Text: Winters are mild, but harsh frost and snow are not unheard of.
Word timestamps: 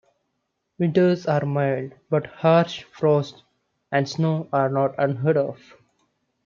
Winters 0.79 1.27
are 1.27 1.45
mild, 1.45 1.91
but 2.09 2.25
harsh 2.25 2.81
frost 2.91 3.43
and 3.91 4.09
snow 4.09 4.49
are 4.51 4.67
not 4.67 4.95
unheard 4.97 5.37
of. 5.37 5.59